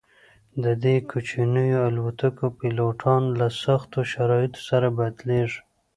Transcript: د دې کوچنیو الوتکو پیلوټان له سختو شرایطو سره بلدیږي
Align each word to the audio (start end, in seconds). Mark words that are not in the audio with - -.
د 0.63 0.65
دې 0.83 0.95
کوچنیو 1.09 1.79
الوتکو 1.89 2.45
پیلوټان 2.59 3.23
له 3.39 3.47
سختو 3.63 3.99
شرایطو 4.13 4.59
سره 4.69 4.87
بلدیږي 4.97 5.59